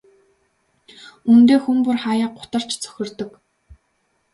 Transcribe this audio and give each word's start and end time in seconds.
Үнэндээ 1.27 1.59
хүн 1.61 1.77
бүр 1.85 1.97
хааяа 2.03 2.27
гутарч 2.37 2.69
цөхөрдөг. 2.83 3.29